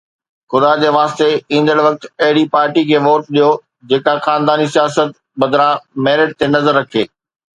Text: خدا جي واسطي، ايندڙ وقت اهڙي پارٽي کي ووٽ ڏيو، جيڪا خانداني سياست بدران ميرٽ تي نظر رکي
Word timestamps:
خدا 0.51 0.69
جي 0.83 0.87
واسطي، 0.95 1.27
ايندڙ 1.55 1.75
وقت 1.87 2.01
اهڙي 2.27 2.43
پارٽي 2.55 2.83
کي 2.89 2.97
ووٽ 3.07 3.23
ڏيو، 3.37 3.49
جيڪا 3.91 4.13
خانداني 4.27 4.67
سياست 4.77 5.13
بدران 5.41 5.75
ميرٽ 6.05 6.29
تي 6.41 6.45
نظر 6.55 6.73
رکي 6.81 7.03